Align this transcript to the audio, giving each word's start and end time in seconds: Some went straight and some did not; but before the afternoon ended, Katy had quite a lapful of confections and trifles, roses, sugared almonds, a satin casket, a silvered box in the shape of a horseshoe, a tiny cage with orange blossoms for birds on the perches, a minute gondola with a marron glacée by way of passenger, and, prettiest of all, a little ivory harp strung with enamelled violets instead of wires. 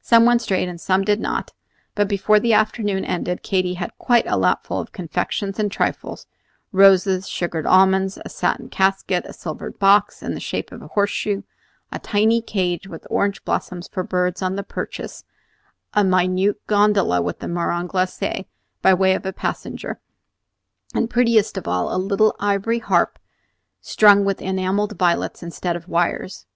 Some 0.00 0.24
went 0.24 0.40
straight 0.40 0.68
and 0.68 0.80
some 0.80 1.02
did 1.02 1.18
not; 1.18 1.50
but 1.96 2.06
before 2.06 2.38
the 2.38 2.52
afternoon 2.52 3.04
ended, 3.04 3.42
Katy 3.42 3.74
had 3.74 3.98
quite 3.98 4.24
a 4.24 4.36
lapful 4.36 4.78
of 4.78 4.92
confections 4.92 5.58
and 5.58 5.68
trifles, 5.68 6.28
roses, 6.70 7.28
sugared 7.28 7.66
almonds, 7.66 8.16
a 8.24 8.28
satin 8.28 8.68
casket, 8.68 9.26
a 9.26 9.32
silvered 9.32 9.80
box 9.80 10.22
in 10.22 10.32
the 10.32 10.38
shape 10.38 10.70
of 10.70 10.80
a 10.80 10.86
horseshoe, 10.86 11.42
a 11.90 11.98
tiny 11.98 12.40
cage 12.40 12.86
with 12.86 13.04
orange 13.10 13.44
blossoms 13.44 13.88
for 13.88 14.04
birds 14.04 14.42
on 14.42 14.54
the 14.54 14.62
perches, 14.62 15.24
a 15.92 16.04
minute 16.04 16.64
gondola 16.68 17.20
with 17.20 17.42
a 17.42 17.48
marron 17.48 17.88
glacée 17.88 18.46
by 18.80 18.94
way 18.94 19.12
of 19.12 19.24
passenger, 19.34 19.98
and, 20.94 21.10
prettiest 21.10 21.56
of 21.58 21.66
all, 21.66 21.92
a 21.92 21.98
little 21.98 22.36
ivory 22.38 22.78
harp 22.78 23.18
strung 23.80 24.24
with 24.24 24.40
enamelled 24.40 24.96
violets 24.96 25.42
instead 25.42 25.74
of 25.74 25.88
wires. 25.88 26.46